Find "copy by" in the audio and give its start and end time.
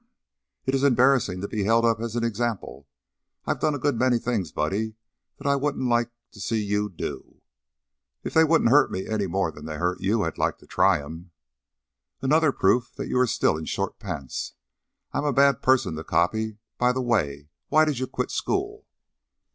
16.03-16.93